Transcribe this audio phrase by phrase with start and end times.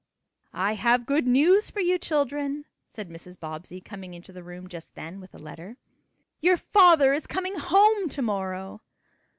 [0.55, 3.39] "I have good news for you, children," said Mrs.
[3.39, 5.77] Bobbsey, coming into the room just then with a letter.
[6.39, 8.81] "Your father is coming home to morrow."